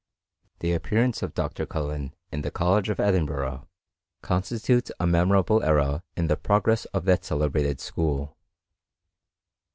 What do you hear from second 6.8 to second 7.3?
of that